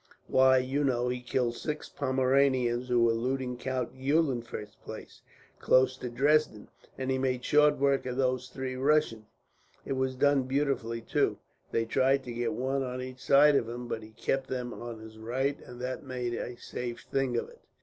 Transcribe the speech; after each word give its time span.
Why, 0.25 0.57
you 0.57 0.83
know, 0.83 1.09
he 1.09 1.21
killed 1.21 1.53
six 1.57 1.87
Pomeranians 1.87 2.87
who 2.87 3.03
were 3.03 3.11
looting 3.13 3.55
Count 3.55 3.93
Eulenfurst's 3.93 4.73
place, 4.83 5.21
close 5.59 5.95
to 5.97 6.09
Dresden; 6.09 6.69
and 6.97 7.11
he 7.11 7.19
made 7.19 7.45
short 7.45 7.77
work 7.77 8.07
of 8.07 8.17
those 8.17 8.49
three 8.49 8.75
Russians. 8.75 9.27
It 9.85 9.93
was 9.93 10.15
done 10.15 10.47
beautifully, 10.47 11.01
too. 11.01 11.37
They 11.71 11.85
tried 11.85 12.23
to 12.23 12.33
get 12.33 12.53
one 12.53 12.81
on 12.81 12.99
each 12.99 13.19
side 13.23 13.55
of 13.55 13.69
him, 13.69 13.87
but 13.87 14.01
he 14.01 14.09
kept 14.09 14.47
them 14.49 14.73
on 14.73 14.97
his 14.97 15.19
right, 15.19 15.59
and 15.63 15.79
that 15.81 16.03
made 16.03 16.33
a 16.33 16.55
safe 16.57 17.01
thing 17.01 17.37
of 17.37 17.47
it. 17.49 17.59